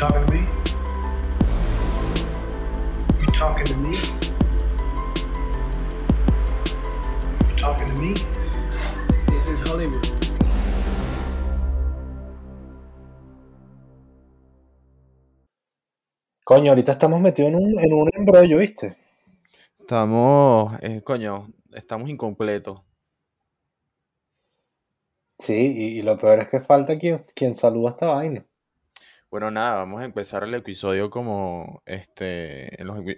[0.00, 0.40] talking to me?
[3.20, 3.98] You talking to me?
[7.46, 8.14] You talking to me?
[9.28, 10.00] This is Hollywood.
[16.44, 18.96] Coño, ahorita estamos metidos en un, en un embrollo, ¿viste?
[19.78, 22.80] Estamos, eh, coño, estamos incompletos.
[25.38, 28.46] Sí, y, y lo peor es que falta quien, quien saluda esta vaina.
[29.30, 32.76] Bueno, nada, vamos a empezar el episodio como este,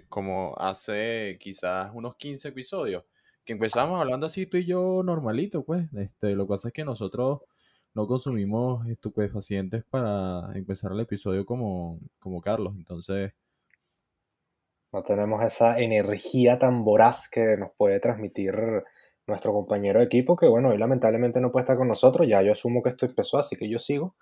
[0.09, 3.03] como hace quizás unos 15 episodios,
[3.43, 5.91] que empezamos hablando así tú y yo normalito, pues.
[5.93, 7.41] Este, lo que pasa es que nosotros
[7.95, 13.33] no consumimos estupefacientes para empezar el episodio como, como Carlos, entonces,
[14.93, 18.55] No tenemos esa energía tan voraz que nos puede transmitir
[19.27, 22.27] nuestro compañero de equipo, que bueno, hoy lamentablemente no puede estar con nosotros.
[22.27, 24.15] Ya yo asumo que esto empezó, así que yo sigo.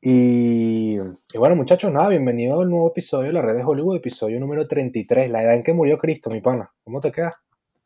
[0.00, 4.38] Y, y bueno, muchachos, nada, bienvenido al nuevo episodio de la red de Hollywood, episodio
[4.38, 6.72] número 33, la edad en que murió Cristo, mi pana.
[6.84, 7.34] ¿Cómo te quedas?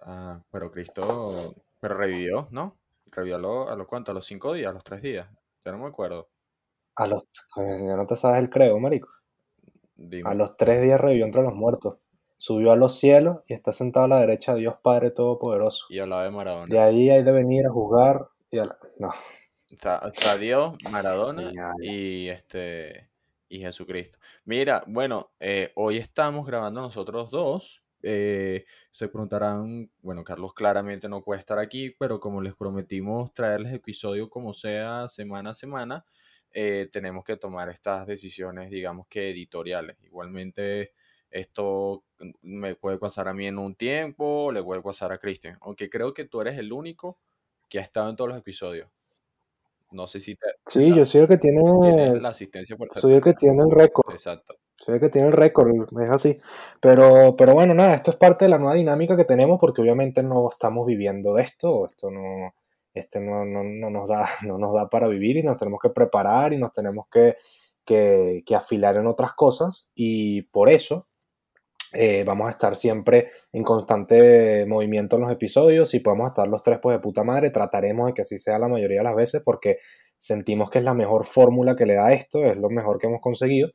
[0.01, 2.77] ah, pero Cristo, pero revivió, ¿no?
[3.07, 5.27] Revivió a los, a los cuántos, a los cinco días, a los tres días,
[5.65, 6.29] ya no me acuerdo.
[6.97, 7.25] A los,
[7.57, 9.09] ya no te sabes el creo, marico.
[9.97, 10.29] Dime.
[10.29, 11.97] A los tres días revivió entre los muertos.
[12.37, 15.87] Subió a los cielos y está sentado a la derecha de Dios Padre Todopoderoso.
[15.89, 16.67] Y hablaba de Maradona.
[16.69, 19.11] De ahí hay de venir a juzgar y a la- No,
[20.39, 23.09] Dios, Maradona y este
[23.49, 24.19] y Jesucristo.
[24.45, 27.83] Mira, bueno, eh, hoy estamos grabando nosotros dos.
[28.03, 33.73] eh, se preguntarán, bueno, Carlos claramente no puede estar aquí, pero como les prometimos traerles
[33.73, 36.05] episodio como sea semana a semana,
[36.53, 39.97] eh, tenemos que tomar estas decisiones, digamos que editoriales.
[40.03, 40.93] Igualmente,
[41.31, 42.05] esto
[42.43, 46.13] me puede pasar a mí en un tiempo, le puede pasar a Cristian, aunque creo
[46.13, 47.19] que tú eres el único
[47.69, 48.89] que ha estado en todos los episodios.
[49.93, 53.23] No sé si te, Sí, yo soy el que tiene, la asistencia por soy el
[53.23, 54.13] que tiene el récord.
[54.13, 54.55] Exacto.
[54.77, 56.39] Soy el que tiene el récord, es así.
[56.81, 60.23] Pero, pero bueno, nada, esto es parte de la nueva dinámica que tenemos porque obviamente
[60.23, 62.55] no estamos viviendo de esto, esto no,
[62.95, 65.91] este no, no, no nos da, no nos da para vivir y nos tenemos que
[65.91, 67.37] preparar y nos tenemos que,
[67.85, 71.07] que, que afilar en otras cosas y por eso
[71.93, 75.91] eh, vamos a estar siempre en constante movimiento en los episodios.
[75.91, 78.69] Si podemos estar los tres, pues de puta madre, trataremos de que así sea la
[78.69, 79.79] mayoría de las veces porque
[80.19, 83.21] sentimos que es la mejor fórmula que le da esto, es lo mejor que hemos
[83.21, 83.71] conseguido.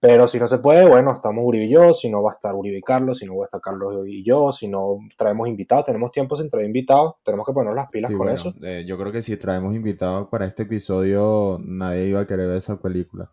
[0.00, 2.54] Pero si no se puede, bueno, estamos Uribe y yo, si no va a estar
[2.54, 5.86] Uribe y Carlos, si no va a estar Carlos y yo, si no traemos invitados,
[5.86, 8.54] tenemos tiempo sin traer invitados, tenemos que poner las pilas Sí, con bueno, eso.
[8.62, 12.58] eh, yo creo que si traemos invitados para este episodio, nadie iba a querer ver
[12.58, 13.32] esa película.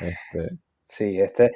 [0.00, 1.52] Este, Sí, este,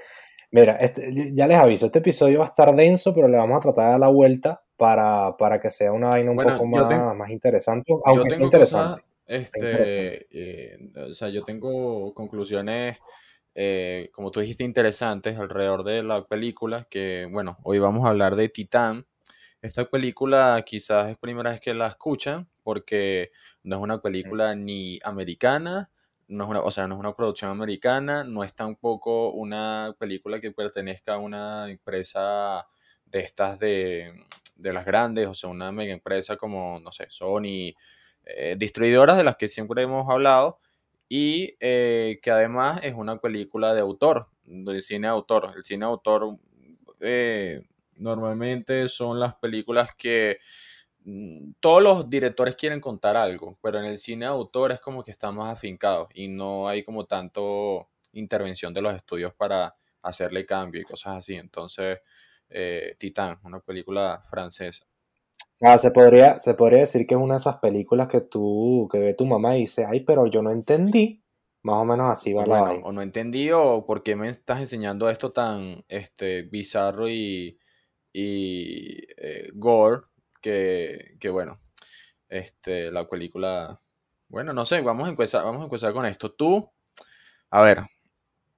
[0.61, 3.61] mira, este, ya les aviso, este episodio va a estar denso, pero le vamos a
[3.61, 6.71] tratar de dar la vuelta para, para que sea una vaina un Bueno, poco yo
[6.71, 9.01] más, tengo- más interesante, yo aunque está tengo interesante.
[9.01, 10.27] cosas, este, interesante.
[10.31, 10.79] eh,
[11.11, 12.99] o sea, yo tengo conclusiones,
[13.55, 18.37] eh, como tú dijiste, interesantes alrededor de la película, que, bueno, hoy vamos a hablar
[18.37, 19.07] de Titán.
[19.63, 23.31] Esta película quizás es primera vez que la escuchan, porque
[23.65, 25.91] no es una película ni americana,
[26.29, 30.41] no es una, o sea, no es una producción americana, no es tampoco una película
[30.41, 32.67] que pertenezca a una empresa
[33.07, 34.13] de estas de,
[34.57, 37.75] de las grandes, o sea, una mega empresa como, no sé, Sony,
[38.25, 40.59] eh, distribuidoras de las que siempre hemos hablado,
[41.09, 45.53] y eh, que además es una película de autor, de cine autor.
[45.57, 46.37] El cine autor
[47.01, 47.63] eh,
[47.97, 50.39] normalmente son las películas que
[51.61, 55.13] todos los directores quieren contar algo, pero en el cine de autor es como que
[55.13, 60.81] están más afincados y no hay como tanto intervención de los estudios para hacerle cambio
[60.81, 61.35] y cosas así.
[61.35, 62.01] Entonces,
[62.49, 64.85] eh, Titán, una película francesa.
[65.63, 68.99] Ah, se podría, se podría decir que es una de esas películas que tú, que
[68.99, 71.23] ve tu mamá y dice, ay, pero yo no entendí.
[71.63, 72.87] Más o menos así va la bueno, vaina.
[72.87, 77.59] o no entendí o por qué me estás enseñando esto tan este, bizarro y,
[78.13, 80.03] y eh, gore
[80.47, 81.59] que, que bueno,
[82.29, 83.81] este, la película,
[84.29, 86.33] bueno, no sé, vamos a empezar, vamos a empezar con esto.
[86.33, 86.71] Tú,
[87.51, 87.83] a ver,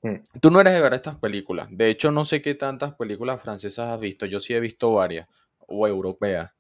[0.03, 0.17] Mm.
[0.41, 1.69] tú no eres de ver estas películas.
[1.71, 4.27] De hecho, no sé qué tantas películas francesas has visto.
[4.27, 5.29] Yo sí he visto varias,
[5.67, 6.53] o europeas.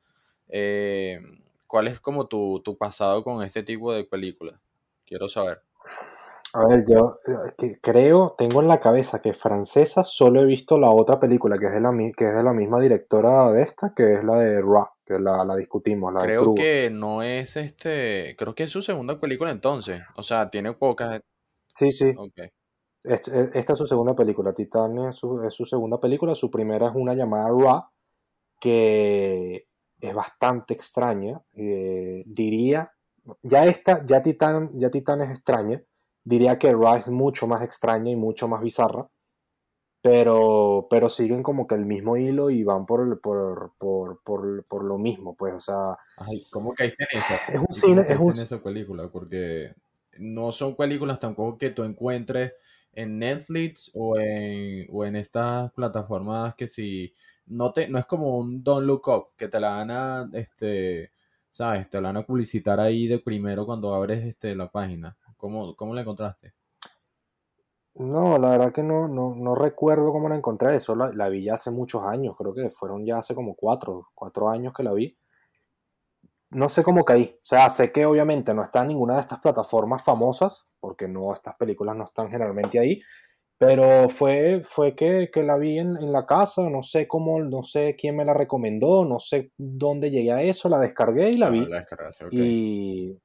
[0.48, 1.20] Eh,
[1.66, 4.58] ¿cuál es como tu, tu pasado con este tipo de películas?
[5.04, 5.62] Quiero saber.
[6.54, 7.18] A ver, yo
[7.58, 11.66] eh, creo, tengo en la cabeza que francesa solo he visto la otra película que
[11.66, 14.62] es de la, que es de la misma directora de esta, que es la de
[14.62, 18.82] Raw, que la, la discutimos, la Creo que no es este, creo que es su
[18.82, 20.02] segunda película entonces.
[20.16, 21.20] O sea, tiene pocas.
[21.76, 22.12] Sí, sí,
[23.04, 26.50] est- eh, esta es su segunda película, Titán es su, es su segunda película, su
[26.50, 27.84] primera es una llamada Raw,
[28.60, 29.66] que
[30.00, 32.92] es bastante extraña, eh, diría,
[33.42, 35.82] ya esta, ya Titán, ya Titán es extraña,
[36.24, 39.08] Diría que Rise es mucho más extraña y mucho más bizarra,
[40.02, 44.64] pero, pero siguen como que el mismo hilo y van por, el- por, por, por,
[44.66, 47.40] por lo mismo, pues, o sea, Ay, ¿cómo caíste en esa?
[47.48, 49.08] es un ¿Cómo cine, es un, en esa película?
[49.10, 49.74] Porque
[50.18, 52.52] no son películas tampoco que tú encuentres
[52.92, 57.14] en Netflix o en, o en estas plataformas que si
[57.46, 61.12] no te, no es como un Don't Look Up, que te la van a, este,
[61.50, 65.16] sabes, te la van a publicitar ahí de primero cuando abres este, la página.
[65.36, 66.52] ¿Cómo, cómo la encontraste?
[67.98, 70.74] No, la verdad que no, no, no recuerdo cómo la encontré.
[70.74, 72.36] Eso la, la vi ya hace muchos años.
[72.38, 75.18] Creo que fueron ya hace como cuatro, cuatro años que la vi.
[76.50, 77.34] No sé cómo caí.
[77.36, 81.34] O sea, sé que obviamente no está en ninguna de estas plataformas famosas, porque no,
[81.34, 83.02] estas películas no están generalmente ahí.
[83.58, 86.70] Pero fue, fue que, que la vi en, en la casa.
[86.70, 90.68] No sé cómo, no sé quién me la recomendó, no sé dónde llegué a eso.
[90.68, 91.66] La descargué y la Ah, vi.
[91.66, 92.32] la descargaste, ok.
[92.34, 93.18] Y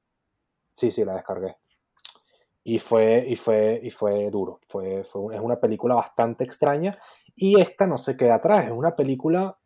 [0.74, 1.56] sí, sí, la descargué.
[2.66, 4.58] Y fue, y fue, y fue duro.
[4.66, 6.96] Fue, fue, es una película bastante extraña.
[7.36, 8.64] Y esta no se queda atrás.
[8.64, 9.58] Es una película.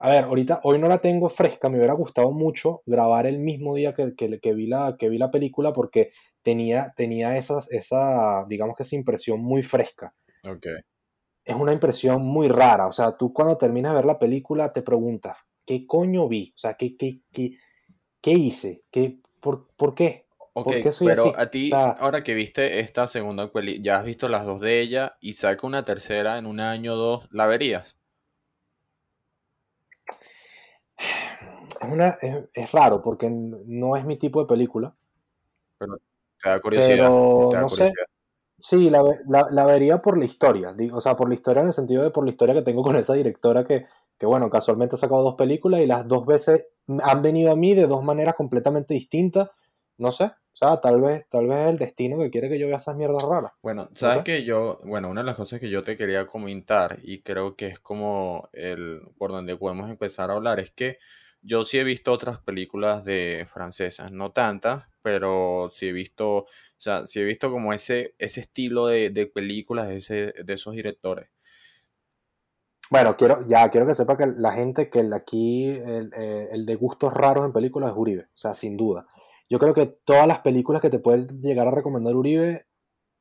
[0.00, 1.68] A ver, ahorita, hoy no la tengo fresca.
[1.68, 5.16] Me hubiera gustado mucho grabar el mismo día que, que, que vi, la, que vi
[5.16, 6.10] la película porque
[6.42, 10.12] tenía, tenía esas, esa, digamos que esa impresión muy fresca.
[10.44, 10.66] Ok.
[11.44, 12.88] Es una impresión muy rara.
[12.88, 16.52] O sea, tú cuando terminas de ver la película te preguntas, ¿qué coño vi?
[16.56, 17.58] O sea, ¿qué, qué, qué,
[18.20, 18.80] qué hice?
[18.90, 20.26] ¿Qué, por, ¿Por qué?
[20.54, 21.34] Ok, ¿Por qué soy pero así?
[21.36, 24.60] a O ti, sea, ahora que viste esta segunda peli, ya has visto las dos
[24.60, 27.98] de ella y saca una tercera en un año o dos, ¿la verías?
[31.80, 34.94] es, una, es, es raro porque no es mi tipo de película,
[35.78, 35.96] Pero
[36.42, 37.92] te da curiosidad, pero te da no sé,
[38.60, 41.68] sí, la, la, la vería por la historia, digo, o sea, por la historia en
[41.68, 43.86] el sentido de por la historia que tengo con esa directora que,
[44.18, 46.66] que bueno, casualmente ha sacado dos películas y las dos veces
[47.02, 49.50] han venido a mí de dos maneras completamente distintas,
[49.98, 52.68] no sé, o sea, tal vez, tal vez es el destino que quiere que yo
[52.68, 54.24] vea esas mierdas raras, Bueno, no sabes sé.
[54.24, 57.66] que yo, bueno, una de las cosas que yo te quería comentar y creo que
[57.68, 60.98] es como el por donde podemos empezar a hablar es que
[61.42, 66.46] yo sí he visto otras películas de francesas, no tantas, pero sí he visto, o
[66.78, 70.74] sea, sí he visto como ese, ese estilo de, de películas de, ese, de esos
[70.74, 71.28] directores.
[72.90, 76.66] Bueno, quiero, ya, quiero que sepa que la gente que el aquí, el, eh, el
[76.66, 79.06] de gustos raros en películas es Uribe, o sea, sin duda.
[79.52, 82.64] Yo creo que todas las películas que te puede llegar a recomendar Uribe,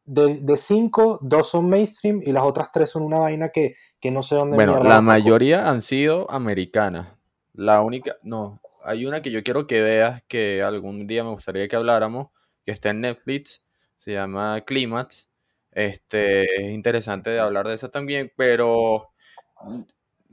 [0.05, 4.11] de, de cinco, dos son mainstream y las otras tres son una vaina que, que
[4.11, 7.09] no sé dónde Bueno, la mayoría han sido americanas.
[7.51, 11.67] La única, no, hay una que yo quiero que veas que algún día me gustaría
[11.67, 12.29] que habláramos,
[12.63, 13.61] que está en Netflix,
[13.97, 15.27] se llama Clímax.
[15.73, 19.09] Este, es interesante de hablar de esa también, pero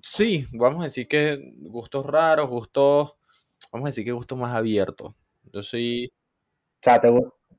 [0.01, 3.17] sí, vamos a decir que gustos raros, gustos,
[3.73, 5.18] vamos a decir que gustos más abiertos.
[5.53, 6.11] Yo soy, O
[6.83, 7.11] sea, te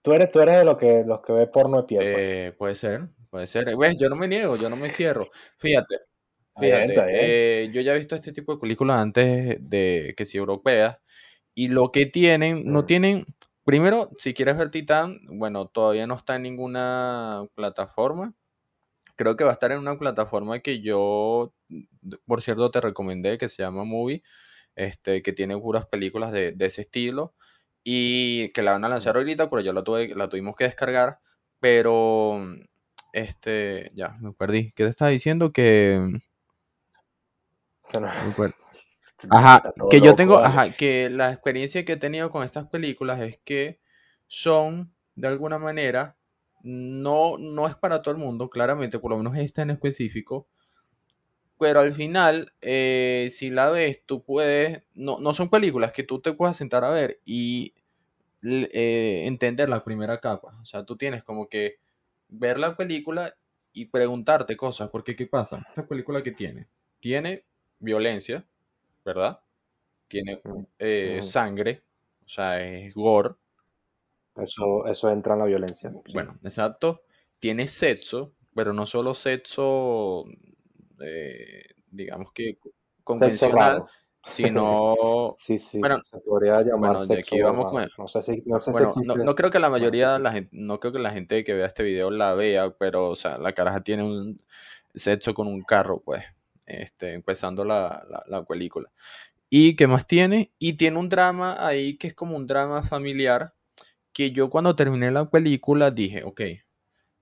[0.01, 2.15] tú eres, tú eres de los que, los que ve porno de pie, pues.
[2.17, 3.75] eh, puede ser, puede ser.
[3.77, 3.97] ¿Ves?
[3.99, 5.27] Yo no me niego, yo no me cierro.
[5.57, 5.95] Fíjate.
[5.95, 7.19] Está bien, Fíjate, está bien.
[7.21, 10.97] eh, yo ya he visto este tipo de películas antes de que sí europeas
[11.55, 13.25] y lo que tienen, no tienen,
[13.63, 18.33] primero, si quieres ver Titán, bueno, todavía no está en ninguna plataforma,
[19.15, 21.53] creo que va a estar en una plataforma que yo,
[22.25, 24.23] por cierto, te recomendé, que se llama Movie,
[24.75, 27.35] este, que tiene puras películas de, de ese estilo
[27.91, 31.19] y que la van a lanzar ahorita, pero yo la, tuve, la tuvimos que descargar,
[31.59, 32.39] pero,
[33.13, 34.71] este, ya, me perdí.
[34.73, 35.51] ¿Qué te estaba diciendo?
[35.51, 36.19] Que...
[37.89, 38.53] Que no- me
[39.31, 40.45] Ajá, que yo loco, tengo, vale.
[40.45, 43.79] ajá, que la experiencia que he tenido con estas películas es que
[44.27, 46.15] son, de alguna manera,
[46.61, 50.47] no, no es para todo el mundo, claramente, por lo menos esta en específico,
[51.57, 56.21] pero al final, eh, si la ves, tú puedes, no, no son películas que tú
[56.21, 57.73] te puedas sentar a ver y
[58.41, 60.57] eh, entender la primera capa.
[60.61, 61.79] O sea, tú tienes como que
[62.27, 63.35] ver la película
[63.73, 65.65] y preguntarte cosas, porque ¿qué pasa?
[65.69, 66.67] Esta película que tiene,
[66.99, 67.45] tiene
[67.79, 68.45] violencia,
[69.05, 69.41] ¿verdad?
[70.07, 70.41] Tiene
[70.79, 71.83] eh, sangre,
[72.25, 73.35] o sea, es gore,
[74.35, 76.13] Eso, eso entra en la violencia, sí.
[76.13, 77.03] bueno, exacto.
[77.39, 80.25] Tiene sexo, pero no solo sexo,
[80.99, 83.83] eh, digamos que Sexo convencional.
[84.29, 87.87] Sino, Sí, sí, bueno, se podría llamar bueno, sexo aquí vamos con.
[87.97, 90.49] No sé si, no sé si Bueno, no, no creo que la mayoría la gente,
[90.53, 93.53] no creo que la gente que vea este video la vea, pero, o sea, la
[93.53, 94.41] caraja tiene un
[94.95, 96.23] sexo con un carro, pues,
[96.65, 98.91] este, empezando la, la, la película.
[99.49, 100.53] ¿Y qué más tiene?
[100.59, 103.55] Y tiene un drama ahí que es como un drama familiar,
[104.13, 106.41] que yo cuando terminé la película dije, ok,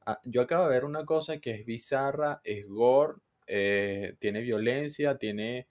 [0.05, 3.15] ah, yo acabo de ver una cosa que es bizarra, es gore,
[3.47, 5.67] eh, tiene violencia, tiene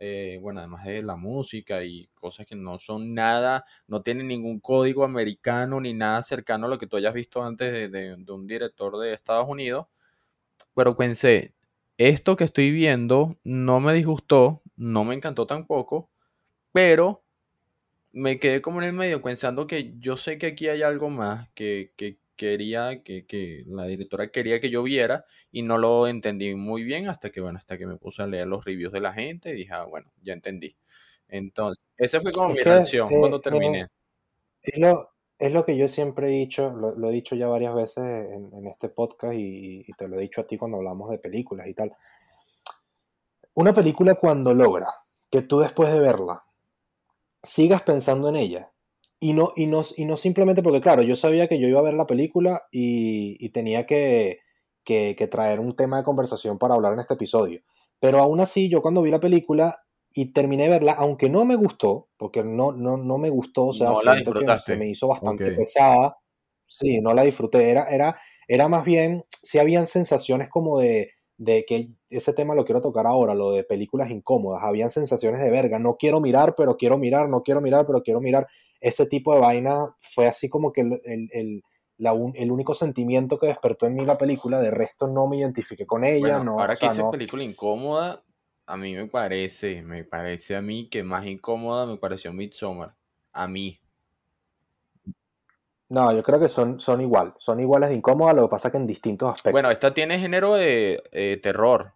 [0.00, 4.60] eh, bueno, además de la música y cosas que no son nada, no tienen ningún
[4.60, 8.32] código americano ni nada cercano a lo que tú hayas visto antes de, de- de
[8.32, 9.86] un director de Estados Unidos,
[10.74, 11.54] pero pensé,
[11.98, 16.10] esto que estoy viendo no me disgustó, no me encantó tampoco,
[16.72, 17.24] pero
[18.12, 21.50] me quedé como en el medio pensando que yo sé que aquí hay algo más
[21.54, 26.54] que, que quería, que, que la directora quería que yo viera y no lo entendí
[26.54, 29.12] muy bien hasta que, bueno, hasta que me puse a leer los reviews de la
[29.12, 30.76] gente y dije, ah, bueno, ya entendí.
[31.28, 33.88] Entonces, esa fue como Es mi que reacción eh, cuando eh, terminé.
[34.62, 37.74] es lo, es lo que yo siempre he dicho, lo, lo he dicho ya varias
[37.74, 41.10] veces en, en este podcast y, y te lo he dicho a ti cuando hablamos
[41.10, 41.92] de películas y tal.
[43.54, 44.88] Una película cuando logra
[45.30, 46.44] que tú después de verla
[47.42, 48.70] sigas pensando en ella
[49.20, 51.84] y no, y no, y no simplemente porque, claro, yo sabía que yo iba a
[51.84, 54.40] ver la película y, y tenía que,
[54.84, 57.62] que, que traer un tema de conversación para hablar en este episodio.
[58.00, 59.82] Pero aún así, yo cuando vi la película
[60.14, 63.72] y terminé de verla, aunque no me gustó, porque no, no, no me gustó, o
[63.72, 66.16] sea, No siento que se me hizo bastante pesada,
[66.66, 71.64] sí, no la disfruté, era, era, era más bien, sí habían sensaciones como de, de
[71.66, 75.78] que ese tema lo quiero tocar ahora, lo de películas incómodas, habían sensaciones de verga,
[75.78, 78.46] no quiero mirar, pero quiero mirar, no quiero mirar, pero quiero mirar,
[78.80, 81.62] ese tipo de vaina fue así como que el, el, el-
[81.96, 85.38] la un- el único sentimiento que despertó en mí la película, de resto no me
[85.38, 88.22] identifiqué con ella, Bueno, no, ahora o que no, película incómoda,
[88.66, 92.94] a mí me parece, me parece a mí que más incómoda me pareció Midsommar.
[93.32, 93.80] A mí.
[95.90, 98.76] No, yo creo que son, son igual, son iguales de incómodas, lo que pasa que
[98.78, 99.52] en distintos aspectos.
[99.52, 101.92] Bueno, esta tiene género de eh, terror.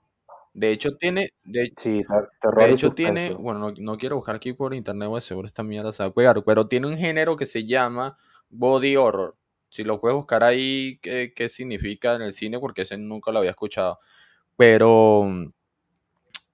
[0.55, 4.17] De hecho, tiene, de, Sí, ter- de terror y hecho tiene, bueno, no, no quiero
[4.17, 7.37] buscar aquí por internet, seguro esta mierda se va a pegar, pero tiene un género
[7.37, 8.19] que se llama
[8.51, 9.37] body horror.
[9.71, 13.39] Si lo puedes buscar ahí, qué, qué significa en el cine, porque ese nunca lo
[13.39, 13.99] había escuchado.
[14.57, 15.49] Pero, mm,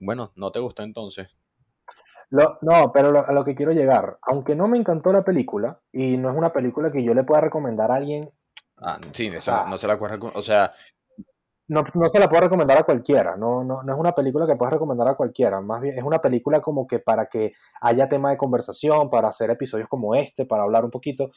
[0.00, 1.28] bueno, ¿no te gustó entonces?
[2.30, 5.80] Lo- no, pero lo- a lo que quiero llegar, aunque no me encantó la película,
[5.92, 8.30] y no es una película que yo le pueda recomendar a alguien,
[8.80, 10.72] Ah, sí, o no, se la acuerda, o sea,
[11.68, 14.56] no, no se la puedo recomendar a cualquiera, no, no, no es una película que
[14.56, 18.30] puedas recomendar a cualquiera, más bien es una película como que para que haya tema
[18.30, 21.30] de conversación, para hacer episodios como este, para hablar un poquito.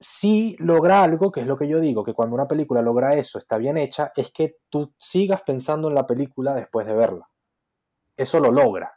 [0.00, 3.38] Si logra algo, que es lo que yo digo, que cuando una película logra eso,
[3.38, 7.28] está bien hecha, es que tú sigas pensando en la película después de verla.
[8.16, 8.92] Eso lo logra,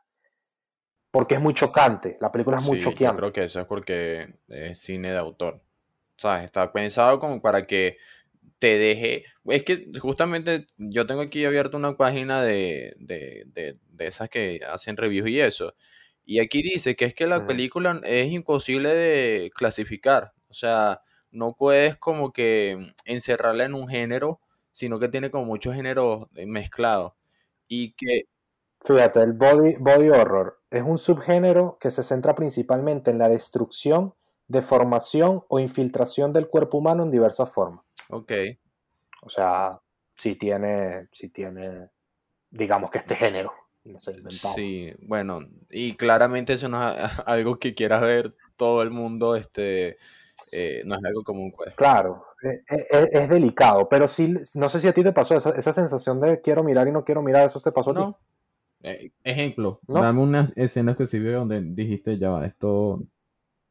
[1.12, 3.16] porque es muy chocante, la película es muy sí, yo choqueante.
[3.16, 5.62] creo que eso es porque es cine de autor.
[6.18, 6.46] ¿Sabes?
[6.46, 7.98] Está pensado como para que
[8.60, 9.26] te deje.
[9.46, 14.62] Es que justamente yo tengo aquí abierto una página de, de, de, de esas que
[14.70, 15.76] hacen reviews y eso.
[16.26, 20.34] Y aquí dice que es que la película es imposible de clasificar.
[20.50, 24.42] O sea, no puedes como que encerrarla en un género,
[24.74, 27.14] sino que tiene como muchos géneros mezclados.
[27.68, 28.24] Y que,
[28.86, 34.14] Fíjate, el body, body horror es un subgénero que se centra principalmente en la destrucción,
[34.48, 37.84] deformación o infiltración del cuerpo humano en diversas formas.
[38.10, 38.32] ok,
[39.22, 39.80] O sea,
[40.16, 41.90] si tiene, si tiene,
[42.50, 43.54] digamos que este género,
[43.86, 44.18] no sé,
[44.56, 49.98] sí, bueno, y claramente eso no es algo que quiera ver todo el mundo, este,
[50.52, 51.74] eh, no es algo común, pues.
[51.76, 55.36] Claro, e- e- es, es delicado, pero sí, no sé si a ti te pasó
[55.38, 58.04] esa, esa sensación de quiero mirar y no quiero mirar, ¿eso te pasó a ti?
[58.84, 60.02] Eh, ejemplo, ¿No?
[60.02, 63.04] dame una escena específica donde dijiste, ya va, esto...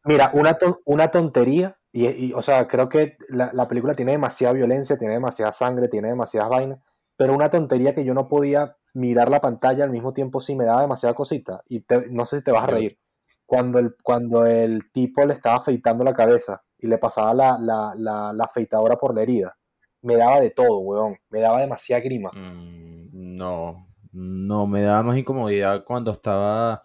[0.05, 4.13] Mira, una, ton- una tontería, y, y, o sea, creo que la, la película tiene
[4.13, 6.81] demasiada violencia, tiene demasiada sangre, tiene demasiadas vainas,
[7.17, 10.65] pero una tontería que yo no podía mirar la pantalla al mismo tiempo sí me
[10.65, 12.99] daba demasiada cosita, y te- no sé si te vas a reír.
[13.47, 17.95] Cuando el, cuando el tipo le estaba afeitando la cabeza y le pasaba la, la,
[17.97, 19.57] la, la afeitadora por la herida,
[20.03, 22.31] me daba de todo, weón, me daba demasiada grima.
[22.33, 26.85] Mm, no, no, me daba más incomodidad cuando estaba,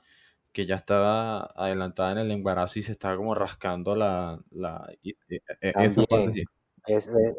[0.51, 5.11] que ya estaba adelantada en el embarazo y se estaba como rascando la, la, y-
[5.29, 6.33] y- e- esa parte También.
[6.33, 6.43] sí.
[6.87, 7.37] Es, es-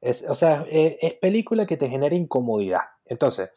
[0.00, 2.82] es- o sea, es, es película que te genera incomodidad.
[3.06, 3.50] Entonces,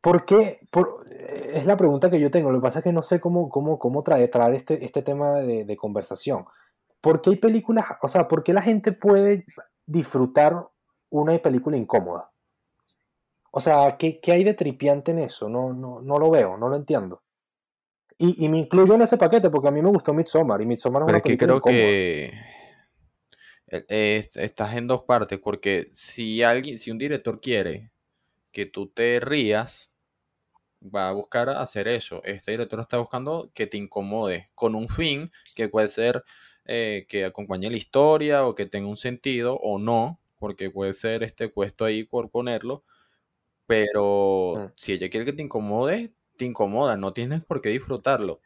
[0.00, 0.60] ¿por qué?
[0.70, 2.50] Por- es la pregunta que yo tengo.
[2.50, 5.34] Lo que pasa es que no sé cómo, cómo, cómo traer, traer este, este tema
[5.40, 6.44] de, de conversación.
[7.00, 9.46] ¿Por qué hay películas, o sea, por qué la gente puede
[9.86, 10.68] disfrutar
[11.10, 12.30] una película incómoda?
[13.50, 15.48] O sea, ¿qué, qué hay de tripiante en eso?
[15.48, 17.22] No, no, no lo veo, no lo entiendo.
[18.18, 21.02] Y, y me incluyo en ese paquete porque a mí me gustó Midsommar y Midsommar
[21.02, 21.78] es Pero una es que creo incómoda.
[21.78, 22.32] que
[23.70, 27.90] eh, estás en dos partes, porque si alguien, si un director quiere
[28.52, 29.90] que tú te rías,
[30.82, 32.22] va a buscar hacer eso.
[32.24, 36.24] Este director está buscando que te incomode con un fin que puede ser
[36.64, 41.22] eh, que acompañe la historia o que tenga un sentido o no, porque puede ser
[41.22, 42.84] este puesto ahí por ponerlo,
[43.68, 48.40] pero si ella quiere que te incomode, te incomoda, no tienes por qué disfrutarlo.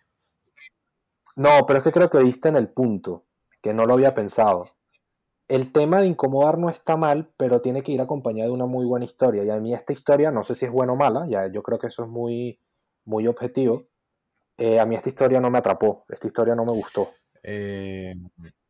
[1.36, 3.24] No, pero es que creo que diste en el punto,
[3.62, 4.70] que no lo había pensado.
[5.46, 8.84] El tema de incomodar no está mal, pero tiene que ir acompañado de una muy
[8.84, 9.44] buena historia.
[9.44, 11.78] Y a mí esta historia, no sé si es buena o mala, ya yo creo
[11.78, 12.58] que eso es muy,
[13.04, 13.86] muy objetivo.
[14.58, 17.10] Eh, a mí esta historia no me atrapó, esta historia no me gustó.
[17.44, 18.12] Eh,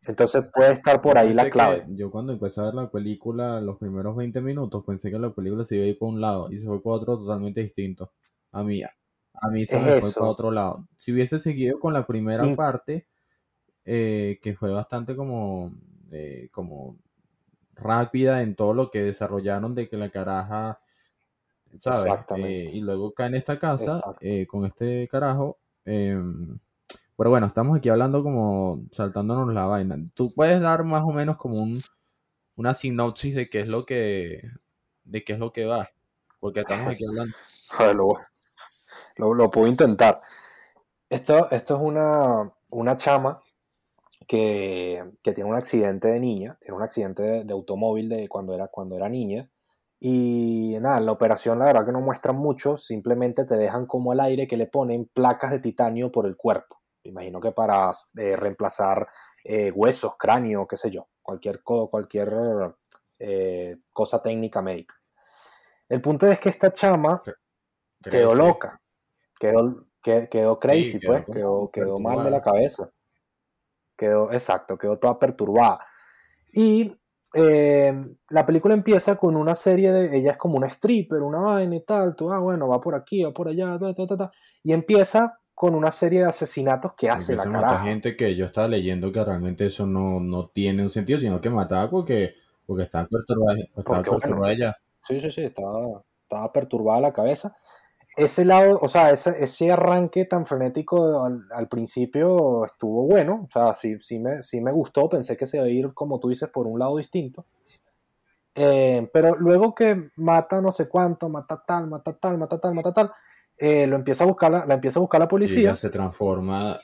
[0.07, 1.85] Entonces puede estar por ahí la clave.
[1.91, 5.65] yo cuando empecé a ver la película, los primeros 20 minutos, pensé que la película
[5.65, 8.13] se iba a ir por un lado y se fue por otro totalmente distinto.
[8.51, 10.31] A mí, a mí se Es me fue para eso.
[10.31, 10.89] otro lado.
[10.99, 13.07] Si hubiese seguido con la primera parte,
[13.85, 15.73] eh, que fue bastante como,
[16.11, 16.99] eh, como
[17.75, 20.81] rápida en todo lo que desarrollaron de que la caraja,
[21.79, 22.13] ¿sabes?
[22.37, 25.59] Eh, y luego cae en esta casa eh, con este carajo.
[27.17, 29.97] Pero bueno, estamos aquí hablando como saltándonos la vaina.
[30.15, 31.83] Tú puedes dar más o menos como un,
[32.57, 34.43] una sinopsis de qué es lo que,
[35.05, 35.91] de qué es lo que va.
[36.41, 37.37] Porque estamos aquí hablando.
[37.79, 38.15] Joder, lo,
[39.17, 40.21] lo- lo puedo intentar.
[41.11, 43.43] Esto, esto es una, una chama
[44.29, 48.55] que, que tiene un accidente de niña, tiene un accidente de, de automóvil de cuando
[48.55, 49.51] era, cuando era niña.
[50.01, 54.21] Y nada, la operación la verdad que no muestran mucho, simplemente te dejan como al
[54.21, 56.82] aire que le ponen placas de titanio por el cuerpo.
[57.05, 59.09] Me imagino que para eh, reemplazar
[59.45, 62.33] eh, huesos, cráneo, qué sé yo, cualquier, cualquier
[63.19, 64.95] eh, cosa técnica médica.
[65.89, 67.23] El punto es que esta chama
[68.03, 68.39] quedó Crazy.
[68.39, 68.81] loca,
[69.39, 72.91] quedó, que- quedó crazy, pues, quedó, quedó mal de la cabeza.
[73.97, 75.81] Quedó, exacto, quedó toda perturbada.
[76.53, 76.97] Y
[77.35, 77.95] eh,
[78.31, 80.17] la película empieza con una serie de.
[80.17, 82.17] Ella es como una stripper, una vaina y tal.
[82.17, 84.33] Tú, ah, bueno, va por aquí, va por allá, ta, ta, ta, ta.
[84.63, 87.85] Y empieza con una serie de asesinatos que hace la Empieza a matar caraja.
[87.85, 91.51] gente que yo estaba leyendo que realmente eso no, no tiene un sentido, sino que
[91.51, 92.35] mataba porque,
[92.67, 94.77] porque estaba perturbada, estaba Porque, bueno, perturbada ella.
[95.03, 97.57] Sí, sí, sí, estaba, estaba perturbada la cabeza.
[98.17, 103.51] Ese lado, o sea, ese, ese arranque tan frenético al, al principio estuvo bueno, o
[103.51, 106.29] sea, sí, sí, me, sí me gustó, pensé que se iba a ir, como tú
[106.29, 107.47] dices, por un lado distinto.
[108.55, 112.93] Eh, pero luego que mata no sé cuánto, mata tal, mata tal, mata tal, mata
[112.93, 113.13] tal,
[113.59, 115.91] eh, lo empieza a buscar la, la empieza a buscar la Y policía ella se
[115.91, 116.79] transforma.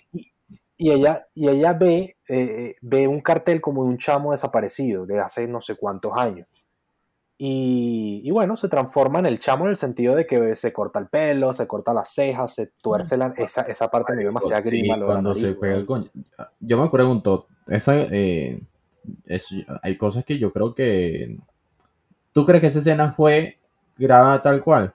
[0.77, 5.19] y ella, y ella ve, eh, ve un cartel como de un chamo desaparecido de
[5.21, 6.47] hace no sé cuántos años.
[7.41, 10.99] Y, y bueno, se transforma en el chamo en el sentido de que se corta
[10.99, 14.61] el pelo, se corta las cejas, se tuerce la, esa, esa parte me dio demasiada
[14.61, 15.05] Sí, grima.
[15.05, 16.11] cuando se pega el coño.
[16.59, 18.61] Yo me pregunto, esa, eh,
[19.25, 21.39] es- hay cosas que yo creo que.
[22.33, 23.59] ¿Tú crees que esa escena fue
[23.97, 24.93] grabada tal cual?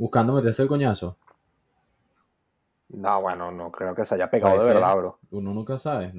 [0.00, 1.18] Buscando meterse el coñazo.
[2.88, 4.82] No, bueno, no creo que se haya pegado Puede de ser.
[4.82, 5.18] verdad, bro.
[5.30, 6.10] Uno nunca sabe.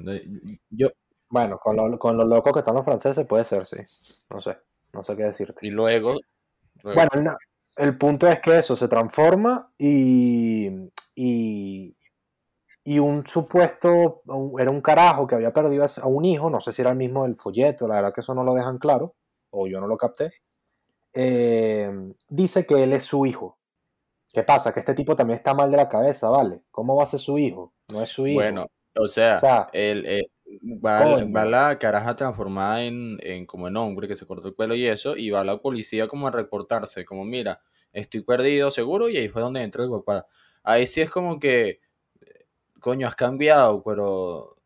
[0.70, 0.88] Yo,
[1.28, 3.78] Bueno, con lo, con lo locos que están los franceses puede ser, sí.
[4.30, 4.56] No sé,
[4.92, 5.66] no sé qué decirte.
[5.66, 6.14] y luego.
[6.84, 7.36] luego- Bueno,
[7.76, 10.68] el, el punto es que eso se transforma y,
[11.16, 11.96] y,
[12.84, 14.22] y un supuesto,
[14.60, 17.24] era un carajo que había perdido a un hijo, no sé si era el mismo
[17.24, 19.14] del folleto, la verdad que eso no lo dejan claro,
[19.50, 20.32] o yo no lo capté,
[21.12, 23.58] eh, dice que él es su hijo.
[24.32, 24.72] ¿Qué pasa?
[24.72, 26.62] Que este tipo también está mal de la cabeza, ¿vale?
[26.70, 27.72] ¿Cómo va a ser su hijo?
[27.88, 28.40] No es su hijo.
[28.40, 28.66] Bueno,
[28.96, 30.26] o sea, O sea, el,
[30.62, 34.86] va, la caraja transformada en, en como en hombre que se cortó el pelo y
[34.86, 37.60] eso, y va la policía como a reportarse, como mira,
[37.92, 40.26] estoy perdido seguro, y ahí fue donde entra el papá.
[40.62, 41.80] Ahí sí es como que,
[42.80, 44.56] coño, has cambiado, pero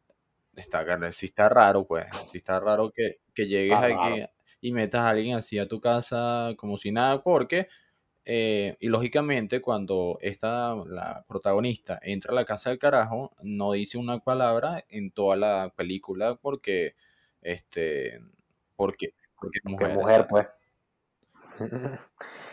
[0.54, 4.24] está, sí está raro, pues, sí está raro que, que llegues aquí
[4.60, 7.68] y metas a alguien así a tu casa como si nada, porque,
[8.28, 13.98] eh, y lógicamente cuando esta, la protagonista entra a la casa del carajo, no dice
[13.98, 16.96] una palabra en toda la película porque,
[17.40, 18.20] este,
[18.74, 19.94] porque, porque es que mujer.
[19.94, 20.48] mujer, pues.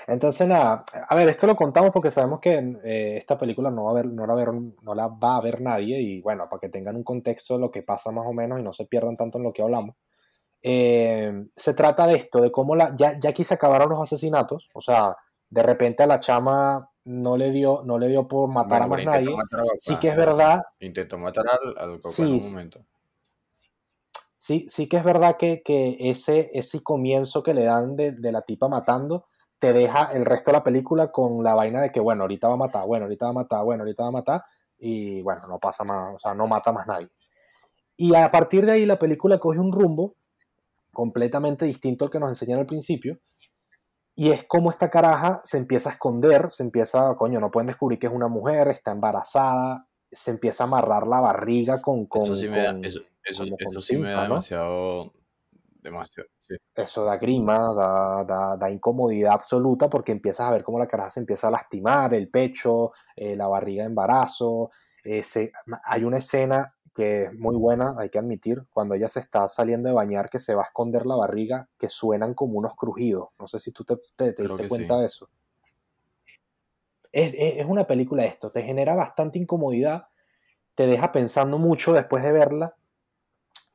[0.08, 3.92] Entonces, nada, a ver, esto lo contamos porque sabemos que eh, esta película no, va
[3.92, 6.70] a ver, no, la ver, no la va a ver nadie y bueno, para que
[6.70, 9.40] tengan un contexto de lo que pasa más o menos y no se pierdan tanto
[9.40, 9.96] en lo que hablamos.
[10.62, 14.70] Eh, se trata de esto, de cómo la, ya, ya aquí se acabaron los asesinatos,
[14.74, 15.18] o sea,
[15.54, 18.88] de repente a la chama no le dio, no le dio por matar Bueno, a
[18.88, 19.36] más nadie.
[19.36, 22.50] matar Sí que es verdad, Intentó matar al, al Sí, en un sí.
[22.50, 22.80] momento.
[24.38, 28.32] sí, sí que es verdad que, que ese, ese comienzo que le dan de, de
[28.32, 29.26] la tipa matando
[29.60, 32.56] te deja el resto de la película con la vaina de que, bueno, ahorita va
[32.56, 34.44] a matar, bueno, ahorita va a matar, bueno, ahorita va a matar,
[34.78, 37.10] y bueno, no pasa más, o sea, no mata más nadie.
[37.96, 40.16] Y a partir de ahí la película coge un rumbo
[40.92, 43.20] completamente distinto al que nos enseñan al principio,
[44.16, 48.00] y es como esta caraja se empieza a esconder, se empieza, coño, no pueden descubrir
[48.00, 52.06] que es una mujer, está embarazada, se empieza a amarrar la barriga con...
[52.06, 55.14] con Eso sí me da, eso, eso, como eso con sí me da demasiado
[55.82, 56.30] demasiado.
[56.42, 56.56] Sí.
[56.76, 61.10] eso da grima, da, da- da incomodidad absoluta porque empiezas a ver cómo la caraja
[61.10, 64.72] se empieza a lastimar, el pecho, eh, la barriga de embarazo.
[65.06, 65.52] eh, se-
[65.84, 69.90] hay una escena que es muy buena, hay que admitir, cuando ella se está saliendo
[69.90, 73.30] de bañar, que se va a esconder la barriga, que suenan como unos crujidos.
[73.40, 75.02] No sé si tú te, te- te diste cuenta sí.
[75.02, 75.30] de eso.
[77.12, 80.08] Es, es- es una película esto, te genera bastante incomodidad,
[80.76, 82.76] te deja pensando mucho después de verla.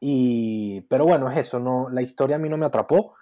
[0.00, 3.14] Y, pero bueno, es eso, no, la historia a mí no me atrapó.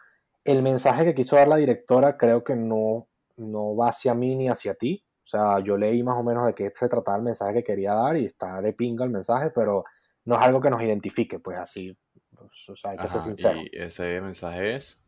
[0.44, 4.48] El mensaje que quiso dar la directora creo que no, no va hacia mí ni
[4.48, 5.04] hacia ti.
[5.26, 7.94] O sea, yo leí más o menos de qué se trataba el mensaje que quería
[7.94, 9.84] dar y está de pinga el mensaje, pero
[10.24, 11.98] no es algo que nos identifique, pues así.
[12.38, 13.58] pues, o sea, hay que ser Ajá, sincero.
[13.64, 14.98] y ese mensaje es.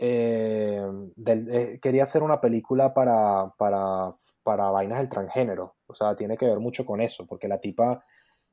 [0.00, 0.80] Eh,
[1.16, 5.76] del- eh, quería hacer una película para, para, para vainas del transgénero.
[5.86, 8.04] O sea, tiene que ver mucho con eso, porque la tipa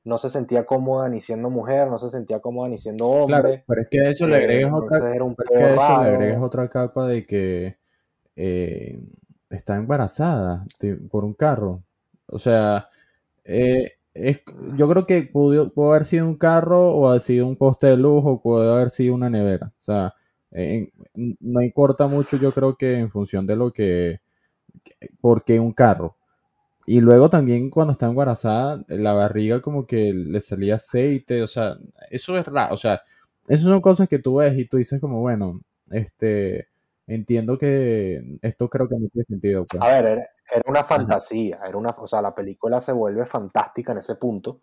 [0.06, 3.66] no se sentía cómoda ni siendo mujer, no se sentía cómoda ni siendo Claro, hombre.
[3.66, 5.68] pero es que de hecho le Eh, agregas otra, era un pero es que a
[5.68, 6.08] pedo eso le raro.
[6.08, 7.78] agregas otra capa de que
[8.36, 9.00] eh,
[9.50, 10.66] está embarazada
[11.10, 11.84] por un carro.
[12.28, 12.90] O sea,
[13.44, 14.42] eh, es,
[14.76, 18.24] yo creo que pudo, haber sido un carro o haber sido un poste de luz
[18.26, 19.74] o pudo haber sido una nevera.
[19.78, 20.14] O sea,
[21.16, 24.22] no importa mucho, yo creo que en función de lo que,
[25.22, 26.18] por qué un carro.
[26.88, 31.78] Y luego también cuando está embarazada, la barriga como que le salía aceite, o sea,
[32.12, 33.02] eso es raro, o sea,
[33.48, 36.68] esas son cosas que tú ves y tú dices como, bueno, este,
[37.08, 39.82] entiendo que esto creo que no tiene sentido, pues.
[39.82, 40.22] A ver, era,
[40.54, 44.62] era una fantasía, era una, o sea, la película se vuelve fantástica en ese punto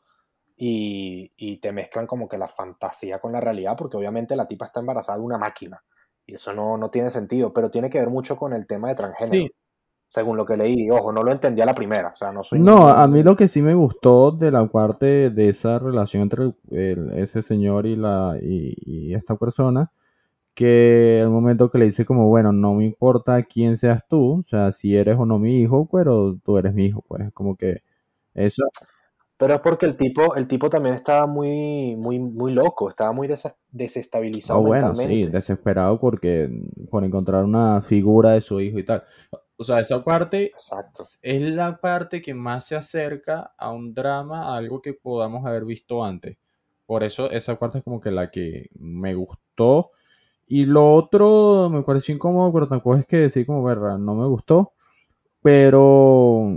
[0.57, 4.67] y, y te mezclan como que la fantasía con la realidad, porque obviamente la tipa
[4.67, 5.83] está embarazada de una máquina
[6.27, 8.95] y eso no, no tiene sentido, pero tiene que ver mucho con el tema de
[8.95, 9.51] transgénero, Sí.
[10.09, 10.89] según lo que leí.
[10.91, 12.61] Ojo, no lo entendí a la primera, o sea, no soy...
[12.61, 16.53] No, a mí lo que sí me gustó de la parte de esa relación entre
[16.71, 19.91] el- ese señor y la y, y esta persona,
[20.55, 24.43] que el momento que le dice como, bueno, no me importa quién seas tú, o
[24.45, 27.83] sea, si eres o no mi hijo, pero tú eres mi hijo, pues, como que
[28.35, 28.63] eso,
[29.39, 33.27] Pero es porque el tipo, el tipo también estaba muy, muy, muy loco, estaba muy
[33.27, 36.49] desa- desestabilizado Ah, bueno, sí, desesperado porque
[36.91, 39.03] por encontrar una figura de su hijo y tal.
[39.57, 41.05] O sea, esa parte Exacto.
[41.23, 45.65] es la parte que más se acerca a un drama, a algo que podamos haber
[45.65, 46.37] visto antes.
[46.87, 49.93] Por eso esa parte es como que la que me gustó.
[50.47, 54.27] Y lo otro me pareció incómodo, pero tampoco es que decir como, verga, no me
[54.27, 54.73] gustó.
[55.43, 56.51] Pero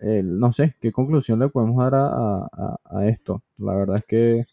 [0.00, 2.46] no sé, ¿qué conclusión le podemos dar a,
[2.84, 3.42] a- esto?
[3.58, 4.44] La verdad es que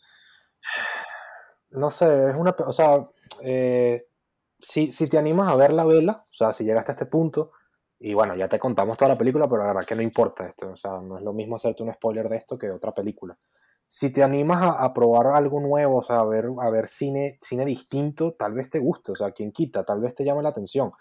[1.71, 3.07] No sé, es una, o sea,
[3.43, 4.07] eh,
[4.59, 7.51] si, si te animas a ver la vela, o sea, si llegaste a este punto,
[7.99, 10.71] y bueno, ya te contamos toda la película, pero la verdad que no importa esto,
[10.71, 13.37] o sea, no es lo mismo hacerte un spoiler de esto que otra película.
[13.87, 17.37] Si te animas a, a probar algo nuevo, o sea, a ver, a ver cine,
[17.41, 20.49] cine distinto, tal vez te guste, o sea, quien quita, tal vez te llame la
[20.49, 20.91] atención.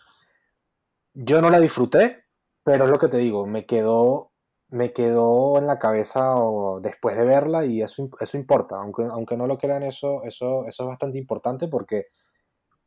[1.14, 2.24] Yo no la disfruté,
[2.62, 4.32] pero es lo que te digo, me quedó,
[4.68, 6.34] me quedó en la cabeza
[6.82, 10.82] después de verla y eso, eso importa, aunque, aunque no lo crean, eso, eso, eso
[10.82, 12.06] es bastante importante porque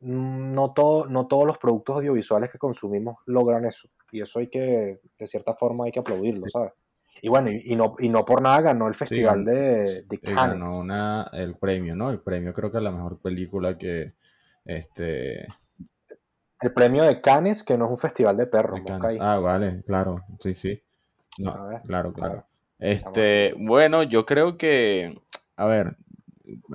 [0.00, 5.00] no, todo, no todos los productos audiovisuales que consumimos logran eso y eso hay que,
[5.18, 6.50] de cierta forma, hay que aplaudirlo, Sí.
[6.50, 6.72] ¿sabes?
[7.22, 10.20] Y bueno, y, y no, y no por nada ganó el festival de, de eh,
[10.20, 10.60] Cannes.
[10.60, 12.10] ganó una, el premio, ¿no?
[12.10, 14.14] El premio creo que es la mejor película que
[14.64, 15.46] este
[16.60, 19.18] El premio de Cannes, que no es un festival de perros, de.
[19.20, 20.82] Ah, vale, claro, sí, sí.
[21.38, 21.52] No,
[21.86, 22.12] claro.
[22.12, 22.46] claro.
[22.78, 25.20] Este, bueno, yo creo que,
[25.56, 25.96] a ver,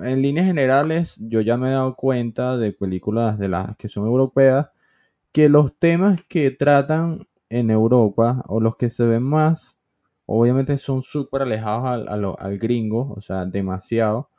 [0.02, 4.06] en líneas generales, yo ya me he dado cuenta de películas de las que son
[4.06, 4.68] europeas,
[5.32, 9.75] que los temas que tratan en Europa o los que se ven más,
[10.26, 14.30] obviamente son súper alejados al, a lo- al gringo, o sea, demasiado.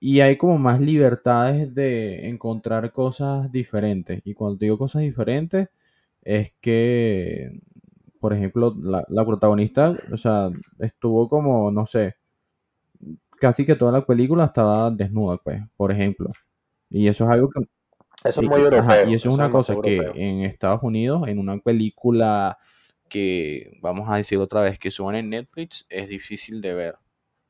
[0.00, 4.20] Y hay como más libertades de encontrar cosas diferentes.
[4.24, 5.68] Y cuando digo cosas diferentes,
[6.22, 7.60] es que,
[8.20, 12.16] por ejemplo, la, la protagonista, o sea, estuvo como, no sé,
[13.40, 16.30] casi que toda la película estaba desnuda, pues, por ejemplo.
[16.90, 17.60] Y eso es algo que...
[18.24, 18.80] Eso es muy y- europeo.
[18.80, 22.58] ajá, y eso es una cosa que en Estados Unidos, en una película
[23.12, 26.96] que, vamos a decir otra vez, que suena en Netflix, es difícil de ver.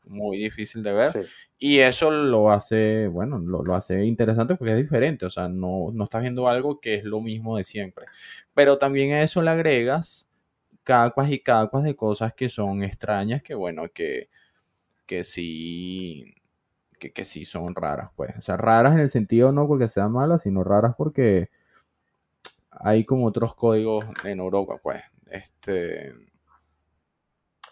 [0.04, 1.12] Muy difícil de ver.
[1.12, 1.20] Sí.
[1.60, 5.24] Y eso lo hace, bueno, lo, lo hace interesante porque es diferente.
[5.24, 8.06] O sea, no, no estás viendo algo que es lo mismo de siempre.
[8.54, 10.26] Pero también a eso le agregas
[10.82, 14.30] capas y capas de cosas que son extrañas, que bueno, que,
[15.06, 16.34] que sí,
[16.98, 18.36] que, que sí son raras, pues.
[18.36, 21.50] O sea, raras en el sentido no porque sean malas, sino raras porque
[22.72, 25.02] hay como otros códigos en Europa, pues.
[25.32, 26.12] Este,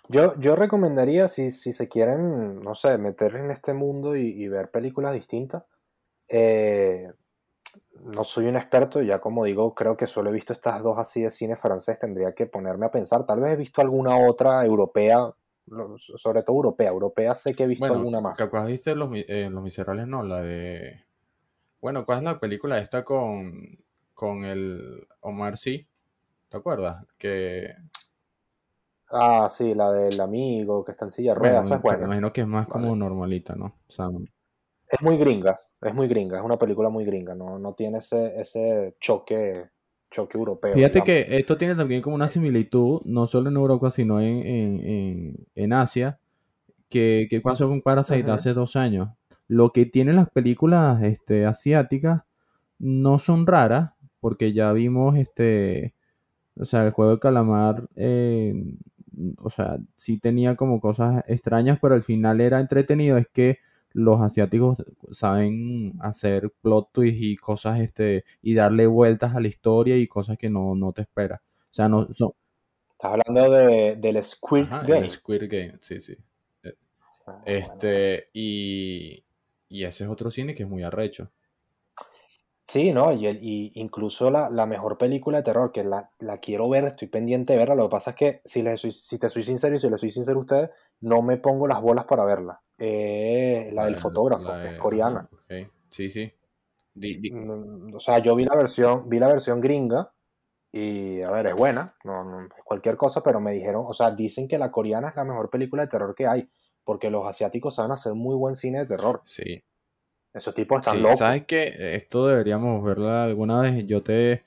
[0.09, 4.49] Yo, yo recomendaría, si, si se quieren, no sé, meter en este mundo y, y
[4.49, 5.65] ver películas distintas,
[6.33, 7.13] Eh,
[8.05, 11.23] no soy un experto, ya como digo, creo que solo he visto estas dos así
[11.23, 15.35] de cine francés, tendría que ponerme a pensar, tal vez he visto alguna otra europea,
[15.97, 18.39] sobre todo europea, europea sé que he visto Bueno, alguna más.
[18.39, 21.05] capaz viste Los, eh, Los Miserables, no, la de...
[21.81, 25.90] Bueno, ¿cuál es la película esta con, con el Omar Sy?
[26.51, 27.07] ¿Te acuerdas?
[27.19, 27.75] Que,
[29.13, 32.33] Ah, sí, la del amigo que está en silla de bueno, ruedas, es me imagino
[32.33, 32.97] que es más como Vale.
[32.97, 33.67] normalita, ¿no?
[33.89, 34.07] O sea,
[34.89, 38.39] Es muy gringa, es muy gringa, es una película muy gringa, no, no tiene ese,
[38.41, 39.71] ese choque,
[40.11, 41.15] choque europeo, Fíjate digamos.
[41.27, 45.47] que esto tiene también como una similitud, no solo en Europa, sino en, en, en,
[45.57, 46.21] en Asia,
[46.91, 49.11] que, que pasó con Parasite hace dos años.
[49.49, 52.23] Lo que tienen las películas este, asiáticas
[52.79, 55.95] no son raras, porque ya vimos este,
[56.57, 58.55] o sea, el juego de calamar, eh,
[59.39, 63.17] o sea, sí tenía como cosas extrañas, pero al final era entretenido.
[63.19, 63.59] Es que
[63.93, 69.97] los asiáticos saben hacer plot twists y cosas, este, y darle vueltas a la historia
[69.97, 71.41] y cosas que no, no te esperas.
[71.41, 72.33] O sea, no son.
[72.93, 74.99] Estás hablando de, del Squid Ajá, Game.
[75.05, 76.17] el Squid Game, sí, sí.
[77.27, 77.43] Ah, bueno.
[77.47, 79.25] Este, y,
[79.69, 81.31] y ese es otro cine que es muy arrecho.
[82.71, 83.13] Sí, ¿no?
[83.13, 86.85] Y, el- y incluso la, la mejor película de terror, que la, la quiero ver,
[86.85, 87.75] estoy pendiente de verla.
[87.75, 89.99] Lo que pasa es que, si, les soy- si te soy sincero y si les
[89.99, 92.61] soy sincero a ustedes, no me pongo las bolas para verla.
[92.79, 95.29] Eh, la del fotógrafo, que es coreana.
[95.49, 96.33] Sí, sí.
[96.95, 100.13] Di- di- Mm, O sea, yo vi la versión, vi la versión gringa
[100.71, 104.47] y, a ver, es buena, no, no cualquier cosa, pero me dijeron, o sea, dicen
[104.47, 106.49] que la coreana es la mejor película de terror que hay,
[106.85, 109.23] porque los asiáticos saben hacer muy buen cine de terror.
[109.25, 109.65] sí.
[110.33, 111.19] Esos tipos están Sí, locos.
[111.19, 111.95] ¿sabes qué?
[111.97, 113.85] Esto deberíamos verla alguna vez.
[113.87, 114.45] Yo te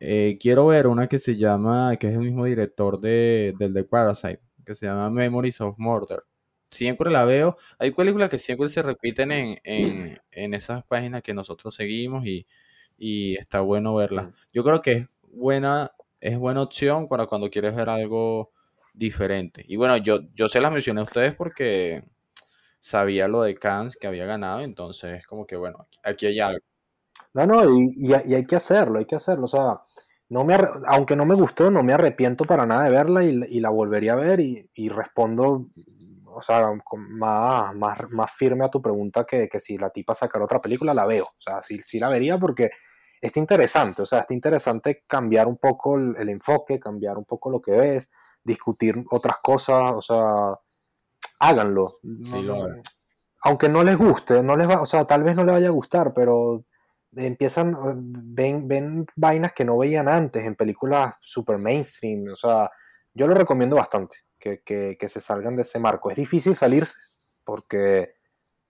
[0.00, 3.84] eh, quiero ver una que se llama, que es el mismo director de, del de
[3.84, 6.20] Parasite, que se llama Memories of Murder.
[6.70, 7.56] Siempre la veo.
[7.78, 12.46] Hay películas que siempre se repiten en, en, en esas páginas que nosotros seguimos y,
[12.96, 14.26] y está bueno verlas.
[14.28, 14.32] Mm.
[14.52, 18.52] Yo creo que es buena, es buena opción para cuando quieres ver algo
[18.92, 19.64] diferente.
[19.66, 22.04] Y bueno, yo, yo se las mencioné a ustedes porque
[22.84, 26.60] sabía lo de Cannes que había ganado, entonces como que bueno, aquí, hay algo.
[27.34, 29.46] No, no, y, y- hay que hacerlo, hay que hacerlo.
[29.46, 29.80] O sea,
[30.30, 33.70] no me aunque no me gustó, no me arrepiento para nada de verla y, la
[33.70, 35.68] volvería a ver y, respondo,
[36.26, 40.44] o sea, más, más, más firme a tu pregunta que, que si la tipa sacara
[40.44, 41.24] otra película, la veo.
[41.24, 42.70] O sea, sí, sí la vería porque
[43.20, 47.50] está interesante, o sea, está interesante cambiar un poco el, el enfoque, cambiar un poco
[47.50, 48.12] lo que ves,
[48.44, 50.58] discutir otras cosas, o sea,
[51.38, 51.98] háganlo.
[52.22, 52.82] Sí, lo hagan.
[53.42, 55.72] Aunque no les guste, no les va, o sea, tal vez no les vaya a
[55.72, 56.64] gustar, pero
[57.14, 57.76] empiezan,
[58.34, 62.70] ven, ven vainas que no veían antes en películas super mainstream, o sea,
[63.12, 66.10] yo lo recomiendo bastante, que, que, que se salgan de ese marco.
[66.10, 66.98] Es difícil salirse,
[67.44, 68.14] porque,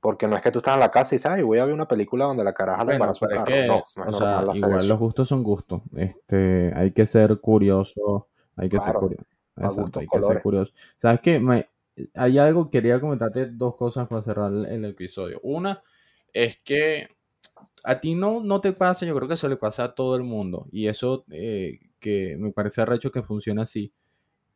[0.00, 1.72] porque no es que tú estás en la casa y dices, ay, voy a ver
[1.74, 4.88] una película donde la caraja le Bueno, para que, No, no o sea, igual eso.
[4.88, 5.82] los gustos son gustos.
[5.96, 9.24] Este, hay que ser curioso, hay que ser Claro, curioso.
[9.54, 10.42] para Exacto, hay que ser colores.
[10.42, 10.72] curioso.
[10.98, 11.38] ¿Sabes qué?
[11.38, 11.68] Me-
[12.14, 15.40] hay algo, quería comentarte dos cosas para cerrar el, episodio.
[15.42, 15.82] Una
[16.32, 17.08] es que
[17.84, 20.22] a ti no, no te pasa, yo creo que eso le pasa a todo el
[20.22, 20.66] mundo.
[20.72, 23.92] Y eso eh, que me parece arrecho que funciona así.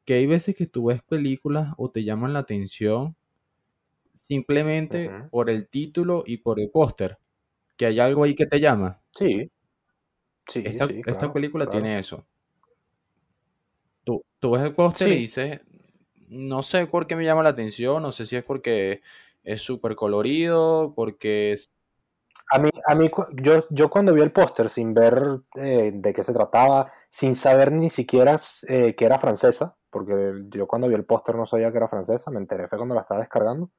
[0.04, 3.16] Que hay veces que tú ves películas o te llaman la atención
[4.14, 7.18] simplemente por el título y por el póster.
[7.76, 9.00] Que hay algo ahí que te llama.
[9.10, 9.50] Sí,
[10.48, 11.80] sí, Esta, sí, esta película claro.
[11.80, 12.26] tiene eso.
[14.04, 15.60] Tú, tú ves el póster y dices,
[16.28, 19.02] no sé por qué me llama la atención, no sé si es porque
[19.42, 21.70] es súper colorido, porque es...
[22.50, 23.10] A mí, a mí
[23.42, 25.22] yo, yo cuando vi el póster, sin ver
[25.56, 28.38] eh, de qué se trataba, sin saber ni siquiera
[28.68, 32.30] eh, que era francesa, porque yo cuando vi el póster no sabía que era francesa,
[32.30, 33.70] me enteré fue cuando la estaba descargando,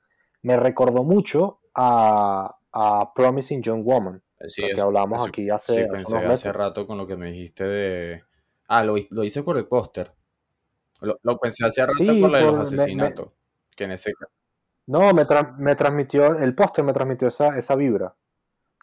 [0.43, 5.49] me recordó mucho a, a Promising Young Woman, Sí, lo que hablamos eso- aquí sí,
[5.51, 8.23] hace, hace pensé hace rato con lo que me dijiste de...
[8.67, 10.13] Ah, lo, lo hice por el póster.
[11.01, 13.29] Lo, lo pensé hace rato Sí, con lo de los por- me- me- asesinatos.
[13.75, 14.11] Que en ese
[14.87, 18.15] No, me, tra- me transmitió, el póster me transmitió esa, esa vibra.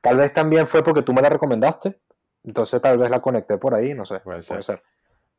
[0.03, 2.01] Tal vez también fue porque tú me la recomendaste,
[2.45, 4.63] entonces tal vez la conecté por ahí, no sé, Puede puede ser.
[4.63, 4.83] ser.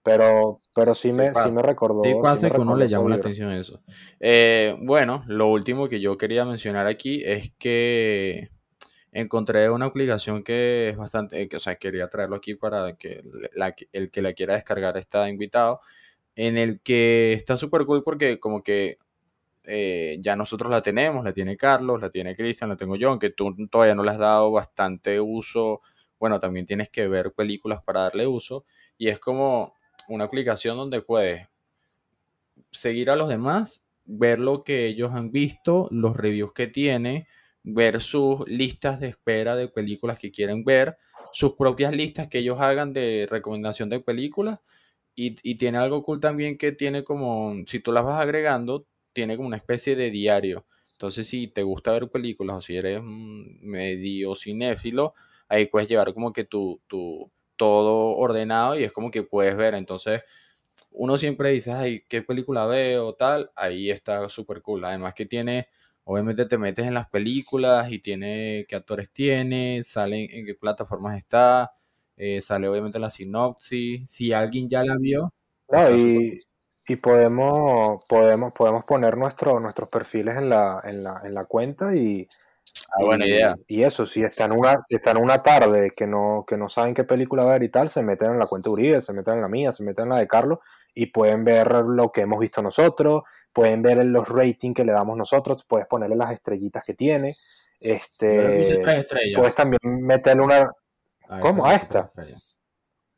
[0.04, 2.02] Pero, pero sí, Sí me, sí me recordó.
[2.04, 3.82] Sí sí pasa me que uno le llama la atención eso.
[4.20, 8.52] Eh, bueno, lo último que yo quería mencionar aquí es que
[9.12, 13.24] encontré una aplicación que es bastante, eh, que, o sea, quería traerlo aquí para que
[13.54, 15.82] la- el que la quiera descargar está invitado,
[16.38, 19.00] en el que está súper cool porque como que
[19.64, 23.32] eh, ya nosotros la tenemos, la tiene Carlos, la tiene Cristian, la tengo yo, aunque
[23.32, 25.82] tú todavía no le has dado bastante uso,
[26.20, 28.66] bueno, también tienes que ver películas para darle uso,
[28.98, 29.74] y es como
[30.08, 31.48] una aplicación donde puedes
[32.72, 37.28] seguir a los demás, ver lo que ellos han visto, los reviews que tiene,
[37.64, 40.98] ver sus listas de espera de películas que quieren ver,
[41.34, 44.60] sus propias listas que ellos hagan de recomendación de películas.
[45.18, 49.36] Y, y tiene algo cool también que tiene como, si tú las vas agregando, tiene
[49.36, 50.66] como una especie de diario.
[50.94, 55.16] Entonces, si te gusta ver películas o si eres mm, medio cinéfilo,
[55.50, 59.74] ahí puedes llevar como que tu, tu todo ordenado y es como que puedes ver.
[59.76, 60.22] Entonces,
[60.92, 63.14] uno siempre dice, ay, ¿qué película veo?
[63.16, 64.86] Tal, ahí está súper cool.
[64.86, 65.68] Además que tiene,
[66.04, 71.18] obviamente te metes en las películas y tiene qué actores tiene, sale en qué plataformas
[71.18, 71.74] está,
[72.18, 74.10] eh, sale obviamente la sinopsis.
[74.10, 75.32] Si alguien ya la vio,
[75.70, 76.40] No, y,
[76.88, 81.96] y podemos, podemos, podemos poner nuestro, nuestros perfiles en la, en la, en la cuenta
[81.96, 82.28] y,
[82.90, 83.56] Ah, buena y, idea.
[83.68, 87.04] y eso, si están una, si están una tarde que no, que no saben qué
[87.04, 89.48] película ver y tal, se meten en la cuenta de Uribe, se meten en la
[89.48, 90.60] mía, se meten en la de Carlos
[90.94, 95.18] y pueden ver lo que hemos visto nosotros, pueden ver los ratings que le damos
[95.18, 97.36] nosotros, puedes ponerle las estrellitas que tiene,
[97.80, 99.38] este, tres estrellas.
[99.38, 100.72] puedes también meterle una...
[101.30, 101.66] A ¿Cómo?
[101.66, 102.12] ¿A esta?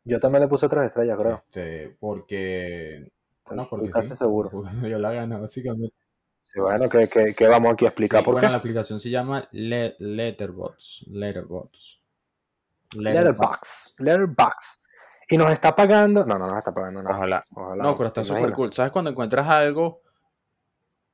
[0.04, 1.36] Yo también le puse tres estrellas, creo.
[1.36, 3.12] Este, porque.
[3.52, 4.16] No, Estoy porque casi sí.
[4.16, 4.50] seguro.
[4.52, 5.96] Porque dio la gana, básicamente.
[6.40, 8.52] Sí, bueno, que, que, que vamos aquí a explicar Sí, por bueno, qué.
[8.52, 9.96] la aplicación se llama Le-.
[10.00, 11.08] Letterboxd.
[11.08, 12.00] Letterboxd.
[12.96, 14.82] Letterbox, Letterbox.
[15.30, 16.26] Y nos está pagando.
[16.26, 17.16] No, no nos está pagando nada.
[17.18, 17.46] Ojalá.
[17.54, 17.84] Ojalá.
[17.84, 18.74] No, pero está ¿te súper cool.
[18.74, 20.02] ¿Sabes cuando encuentras algo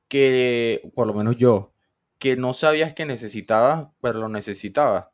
[0.08, 1.72] que, por lo menos yo,
[2.18, 5.06] que no sabías que necesitabas, pero lo necesitabas?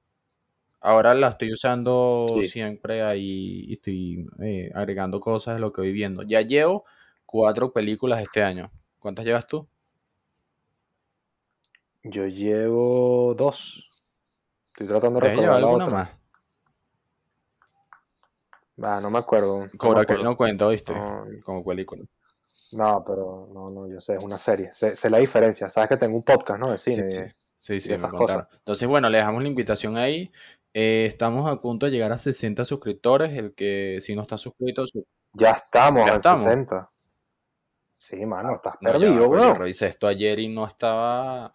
[0.83, 2.45] Ahora la estoy usando Sí.
[2.49, 6.23] siempre ahí y estoy eh, agregando cosas de lo que voy viendo.
[6.23, 6.85] Ya llevo
[7.25, 8.71] cuatro películas este año.
[8.99, 9.69] ¿Cuántas llevas tú?
[12.05, 13.89] Yo llevo dos.
[14.73, 15.97] Estoy tratando de ¿Debes llevar recordar la otra.
[15.97, 16.11] más?
[18.83, 19.69] Ah, no me acuerdo.
[19.77, 20.25] Cobra acuerdo.
[20.25, 20.93] no cuenta, ¿viste?
[20.93, 22.03] No, Como película.
[22.73, 24.73] no, pero no, no, yo sé, es una serie.
[24.75, 25.71] Sé, sé la diferencia.
[25.71, 26.71] Sabes que tengo un podcast, ¿no?
[26.73, 27.09] De Sí, cine.
[27.11, 27.21] sí,
[27.61, 28.47] sí, y sí, me contaron.
[28.53, 30.33] Entonces, bueno, le dejamos la invitación ahí.
[30.75, 33.37] Eh, estamos a punto de llegar a 60 suscriptores.
[33.37, 36.41] El que si no está suscrito, su- Ya estamos ya en estamos.
[36.43, 36.91] 60.
[37.97, 41.55] Sí, mano, estás No, ya perdido, pero yo revisé esto ayer y no estaba.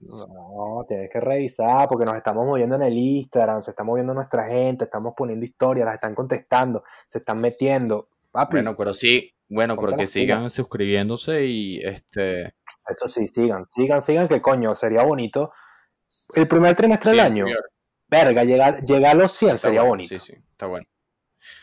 [0.00, 4.46] No, tienes que revisar porque nos estamos moviendo en el Instagram, se está moviendo nuestra
[4.46, 8.08] gente, estamos poniendo historias, las están contestando, se están metiendo.
[8.30, 12.54] Papi, Bueno, pero sí, bueno, pero que sigan suscribiéndose y este.
[12.88, 15.50] Eso sí, sigan, sigan, sigan, que coño, sería bonito.
[16.34, 17.44] El primer trimestre del 100 año.
[18.08, 20.86] Verga, llegar, llegar a los 100 Está sería bueno, bonito, Sí, sí, está bueno.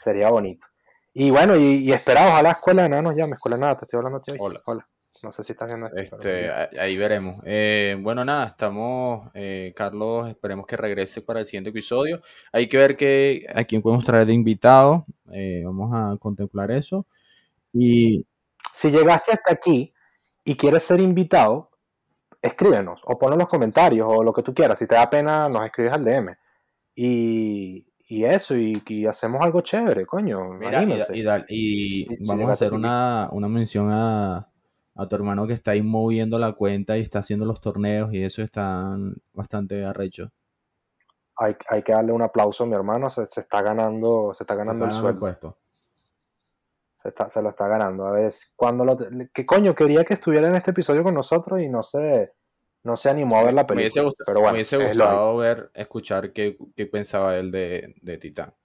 [0.03, 0.65] sería bonito.
[1.13, 3.86] Y bueno, y, y esperar, ojalá escuela de nada nos llame, escuela de nada, te
[3.86, 4.34] estoy hablando a ti.
[4.38, 4.62] Hola.
[4.65, 4.88] Hola.
[5.23, 7.38] No sé si estás viendo esto, Este, pero ahí veremos.
[7.45, 12.21] Eh, bueno, nada, estamos, eh, Carlos, esperemos que regrese para el siguiente episodio.
[12.51, 15.05] Hay que ver que, a quién podemos traer de invitado.
[15.31, 17.08] eh, vamos a contemplar eso.
[17.73, 18.25] Y
[18.73, 19.93] si llegaste hasta aquí
[20.43, 21.71] y quieres ser invitado,
[22.45, 24.77] escríbenos o pon en los comentarios o lo que tú quieras.
[24.79, 26.36] Si te da pena, nos escribes al DM.
[26.95, 30.49] Y, y eso, y, y hacemos algo chévere, coño.
[30.53, 31.45] mira, y, da-
[32.27, 34.47] vamos a hacer una, una mención a,
[34.95, 38.23] a tu hermano que está ahí moviendo la cuenta y está haciendo los torneos y
[38.23, 40.31] eso están bastante arrecho.
[41.38, 44.53] Hay, hay que darle un aplauso a mi hermano, se, se está ganando, se está
[44.53, 45.19] Se ganando está el ganando el sueldo.
[47.03, 48.05] Se, está- se lo está ganando.
[48.05, 48.95] A ver, cuando lo,
[49.34, 49.75] ¿qué coño?
[49.75, 52.35] Quería que estuviera en este episodio con nosotros y no se,
[52.86, 54.04] no se animó a ver la Me hubiese, película.
[54.04, 55.28] gust- Pero me bueno, hubiese es lógico.
[55.28, 58.56] gustado ver, escuchar qué, qué pensaba él de, de Titán.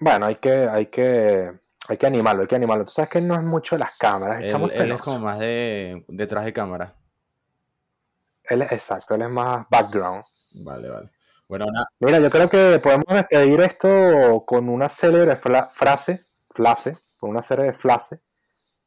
[0.00, 1.52] Bueno, hay que, hay que,
[1.88, 2.84] hay que animarlo, hay que animarlo.
[2.84, 6.44] Tú sabes que él no es mucho las cámaras, Él, es como más de detrás
[6.46, 6.96] de cámara.
[8.44, 10.24] Él es, exacto, él es más background.
[10.64, 11.10] Vale, vale.
[11.48, 17.30] Bueno, nada, Mira, yo creo que podemos despedir esto con una célebre frase, frase, con
[17.30, 18.20] una célebre frase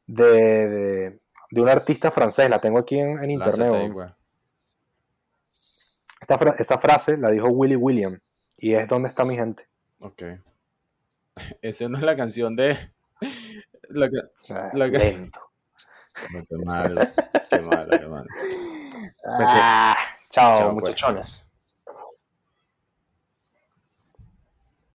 [0.06, 0.24] de,
[0.70, 1.19] de,
[1.50, 2.48] de un artista francés.
[2.50, 3.72] La tengo aquí en, en internet.
[3.72, 4.10] ahí, pues.
[6.20, 8.18] Esta fra- esa frase la dijo Willy William
[8.58, 9.66] y es ¿Dónde está mi gente?
[10.00, 10.22] Ok.
[11.62, 12.76] Esa no es la canción de.
[13.88, 14.18] La que...
[14.52, 15.40] Ah, La que- Lento.
[16.34, 17.00] No, qué malo,
[17.48, 18.26] qué malo, qué malo.
[19.24, 19.96] Ah,
[20.28, 20.82] chao, Chao, pues.
[20.84, 21.44] muchachones.